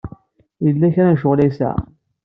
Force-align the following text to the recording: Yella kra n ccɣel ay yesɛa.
Yella 0.65 0.93
kra 0.93 1.07
n 1.11 1.17
ccɣel 1.19 1.39
ay 1.43 1.47
yesɛa. 1.49 1.73